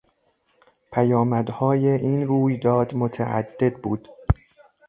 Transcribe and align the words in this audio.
پیامدهای 0.91 1.87
این 1.87 2.27
رویداد 2.27 2.95
متعدد 2.95 3.81
بود. 3.81 4.09